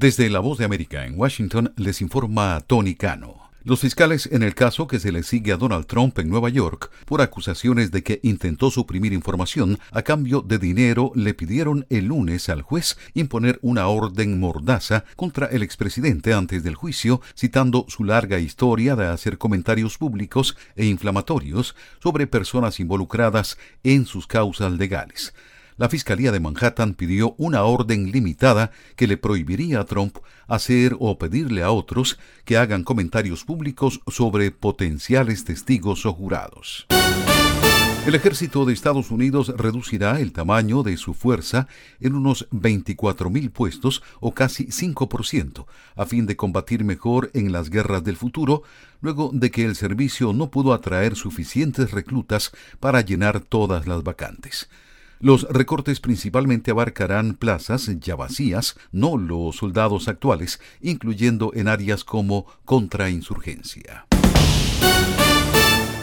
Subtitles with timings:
[0.00, 3.50] Desde La Voz de América en Washington les informa Tony Cano.
[3.64, 6.90] Los fiscales en el caso que se le sigue a Donald Trump en Nueva York
[7.04, 12.48] por acusaciones de que intentó suprimir información a cambio de dinero le pidieron el lunes
[12.48, 18.38] al juez imponer una orden mordaza contra el expresidente antes del juicio, citando su larga
[18.38, 25.34] historia de hacer comentarios públicos e inflamatorios sobre personas involucradas en sus causas legales
[25.80, 31.16] la Fiscalía de Manhattan pidió una orden limitada que le prohibiría a Trump hacer o
[31.16, 36.86] pedirle a otros que hagan comentarios públicos sobre potenciales testigos o jurados.
[38.06, 41.66] El ejército de Estados Unidos reducirá el tamaño de su fuerza
[41.98, 45.64] en unos 24.000 puestos o casi 5%
[45.96, 48.64] a fin de combatir mejor en las guerras del futuro,
[49.00, 54.68] luego de que el servicio no pudo atraer suficientes reclutas para llenar todas las vacantes.
[55.22, 62.46] Los recortes principalmente abarcarán plazas ya vacías, no los soldados actuales, incluyendo en áreas como
[62.64, 64.06] contrainsurgencia.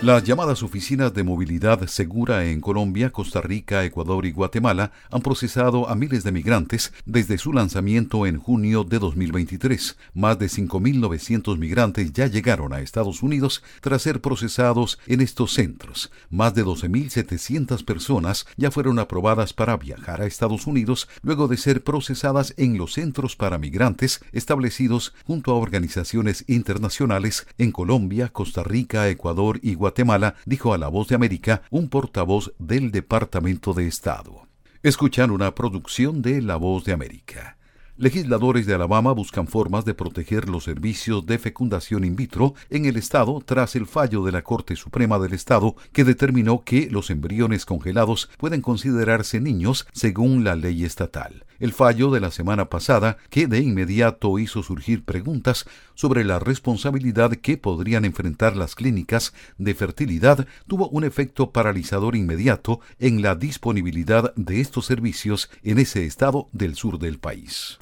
[0.00, 5.88] Las llamadas oficinas de movilidad segura en Colombia, Costa Rica, Ecuador y Guatemala han procesado
[5.88, 9.96] a miles de migrantes desde su lanzamiento en junio de 2023.
[10.14, 16.12] Más de 5.900 migrantes ya llegaron a Estados Unidos tras ser procesados en estos centros.
[16.30, 21.82] Más de 12.700 personas ya fueron aprobadas para viajar a Estados Unidos luego de ser
[21.82, 29.08] procesadas en los centros para migrantes establecidos junto a organizaciones internacionales en Colombia, Costa Rica,
[29.08, 33.86] Ecuador y Guatemala Guatemala, dijo a La Voz de América un portavoz del Departamento de
[33.86, 34.46] Estado.
[34.82, 37.57] Escuchan una producción de La Voz de América.
[38.00, 42.96] Legisladores de Alabama buscan formas de proteger los servicios de fecundación in vitro en el
[42.96, 47.66] estado tras el fallo de la Corte Suprema del Estado que determinó que los embriones
[47.66, 51.44] congelados pueden considerarse niños según la ley estatal.
[51.58, 57.32] El fallo de la semana pasada, que de inmediato hizo surgir preguntas sobre la responsabilidad
[57.32, 64.32] que podrían enfrentar las clínicas de fertilidad, tuvo un efecto paralizador inmediato en la disponibilidad
[64.36, 67.76] de estos servicios en ese estado del sur del país.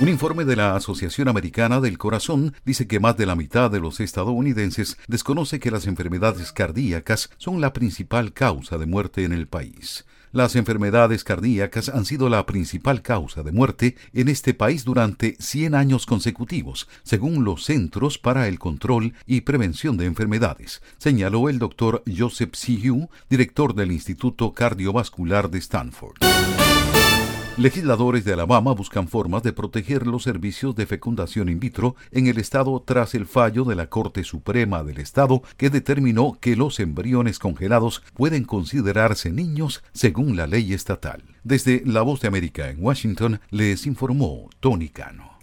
[0.00, 3.80] Un informe de la Asociación Americana del Corazón dice que más de la mitad de
[3.80, 9.46] los estadounidenses desconoce que las enfermedades cardíacas son la principal causa de muerte en el
[9.46, 10.04] país.
[10.30, 15.76] Las enfermedades cardíacas han sido la principal causa de muerte en este país durante 100
[15.76, 22.02] años consecutivos, según los Centros para el Control y Prevención de Enfermedades, señaló el doctor
[22.04, 23.08] Joseph C.
[23.30, 26.16] director del Instituto Cardiovascular de Stanford.
[27.56, 32.38] Legisladores de Alabama buscan formas de proteger los servicios de fecundación in vitro en el
[32.38, 37.38] estado tras el fallo de la Corte Suprema del Estado que determinó que los embriones
[37.38, 41.22] congelados pueden considerarse niños según la ley estatal.
[41.44, 45.33] Desde La Voz de América en Washington les informó Tony Cano.